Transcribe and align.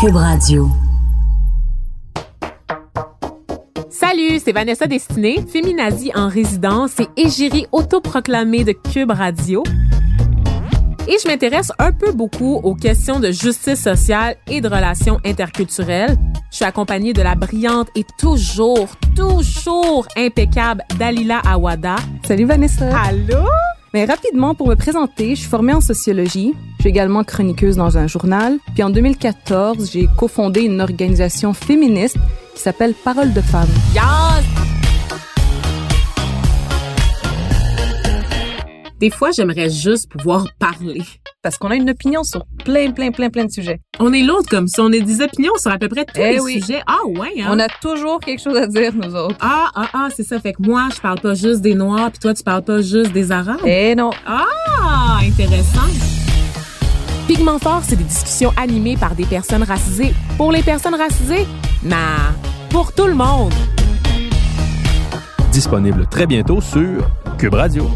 Cube 0.00 0.14
Radio. 0.14 0.68
Salut, 3.90 4.38
c'est 4.38 4.52
Vanessa 4.52 4.86
Destinée, 4.86 5.44
féminazie 5.52 6.12
en 6.14 6.28
résidence 6.28 7.00
et 7.00 7.08
égérie 7.16 7.66
autoproclamée 7.72 8.62
de 8.62 8.70
Cube 8.70 9.10
Radio. 9.10 9.64
Et 11.08 11.16
je 11.20 11.26
m'intéresse 11.26 11.72
un 11.80 11.90
peu 11.90 12.12
beaucoup 12.12 12.60
aux 12.62 12.76
questions 12.76 13.18
de 13.18 13.32
justice 13.32 13.82
sociale 13.82 14.36
et 14.46 14.60
de 14.60 14.68
relations 14.68 15.18
interculturelles. 15.24 16.16
Je 16.52 16.56
suis 16.58 16.64
accompagnée 16.64 17.12
de 17.12 17.22
la 17.22 17.34
brillante 17.34 17.88
et 17.96 18.04
toujours, 18.20 18.86
toujours 19.16 20.06
impeccable 20.16 20.84
Dalila 20.96 21.40
Awada. 21.40 21.96
Salut 22.24 22.44
Vanessa. 22.44 22.86
Allô? 22.96 23.44
Mais 23.94 24.04
rapidement, 24.04 24.54
pour 24.54 24.68
me 24.68 24.74
présenter, 24.74 25.34
je 25.34 25.40
suis 25.40 25.48
formée 25.48 25.72
en 25.72 25.80
sociologie. 25.80 26.54
Je 26.76 26.82
suis 26.82 26.90
également 26.90 27.24
chroniqueuse 27.24 27.76
dans 27.76 27.96
un 27.96 28.06
journal. 28.06 28.58
Puis 28.74 28.82
en 28.82 28.90
2014, 28.90 29.90
j'ai 29.92 30.08
cofondé 30.16 30.62
une 30.62 30.80
organisation 30.80 31.54
féministe 31.54 32.16
qui 32.54 32.62
s'appelle 32.62 32.94
Parole 33.04 33.32
de 33.32 33.40
femmes. 33.40 33.68
Yes! 33.94 34.77
Des 38.98 39.10
fois, 39.10 39.30
j'aimerais 39.30 39.70
juste 39.70 40.10
pouvoir 40.10 40.46
parler. 40.58 41.02
Parce 41.40 41.56
qu'on 41.56 41.70
a 41.70 41.76
une 41.76 41.88
opinion 41.90 42.24
sur 42.24 42.44
plein, 42.64 42.90
plein, 42.90 43.12
plein, 43.12 43.30
plein 43.30 43.44
de 43.44 43.50
sujets. 43.50 43.80
On 44.00 44.12
est 44.12 44.22
l'autre 44.22 44.48
comme 44.50 44.66
ça. 44.66 44.82
On 44.82 44.88
a 44.92 44.98
des 44.98 45.20
opinions 45.22 45.52
sur 45.56 45.70
à 45.70 45.78
peu 45.78 45.88
près 45.88 46.04
tous 46.04 46.20
Eh 46.20 46.32
les 46.32 46.40
oui. 46.40 46.60
sujets. 46.60 46.80
Ah 46.84 46.96
ouais, 47.06 47.40
hein? 47.40 47.48
On 47.52 47.58
a 47.60 47.68
toujours 47.80 48.18
quelque 48.18 48.42
chose 48.42 48.56
à 48.56 48.66
dire, 48.66 48.92
nous 48.94 49.14
autres. 49.14 49.36
Ah, 49.40 49.68
ah, 49.76 49.88
ah, 49.92 50.08
c'est 50.14 50.24
ça. 50.24 50.40
Fait 50.40 50.52
que 50.52 50.62
moi, 50.62 50.88
je 50.94 51.00
parle 51.00 51.20
pas 51.20 51.34
juste 51.34 51.60
des 51.60 51.74
Noirs, 51.76 52.10
puis 52.10 52.18
toi, 52.18 52.34
tu 52.34 52.42
parles 52.42 52.62
pas 52.64 52.82
juste 52.82 53.12
des 53.12 53.30
Arabes. 53.30 53.60
Eh 53.64 53.94
non. 53.94 54.10
Ah, 54.26 55.18
intéressant. 55.22 55.86
Pigment 57.28 57.58
fort, 57.60 57.82
c'est 57.86 57.96
des 57.96 58.04
discussions 58.04 58.52
animées 58.56 58.96
par 58.96 59.14
des 59.14 59.26
personnes 59.26 59.62
racisées. 59.62 60.12
Pour 60.36 60.50
les 60.50 60.62
personnes 60.62 60.96
racisées? 60.96 61.46
Nah, 61.84 62.32
pour 62.70 62.92
tout 62.92 63.06
le 63.06 63.14
monde. 63.14 63.52
Disponible 65.52 66.06
très 66.10 66.26
bientôt 66.26 66.60
sur 66.60 67.08
Cube 67.38 67.54
Radio. 67.54 67.88